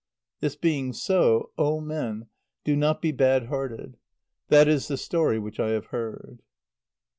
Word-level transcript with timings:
This 0.39 0.55
being 0.55 0.93
so, 0.93 1.51
oh! 1.59 1.79
men, 1.79 2.25
do 2.63 2.75
not 2.75 3.03
be 3.03 3.11
bad 3.11 3.45
hearted. 3.49 3.97
That 4.47 4.67
is 4.67 4.87
the 4.87 4.97
story 4.97 5.37
which 5.37 5.59
I 5.59 5.69
have 5.73 5.85
heard. 5.93 6.39